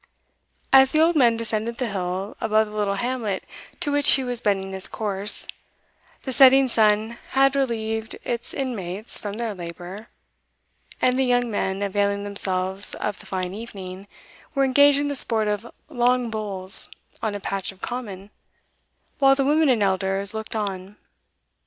[0.73, 3.43] As the old man descended the hill above the little hamlet
[3.81, 5.45] to which he was bending his course,
[6.23, 10.07] the setting sun had relieved its inmates from their labour,
[10.99, 14.07] and the young men, availing themselves of the fine evening,
[14.55, 16.89] were engaged in the sport of long bowls
[17.21, 18.31] on a patch of common,
[19.19, 20.97] while the women and elders looked on.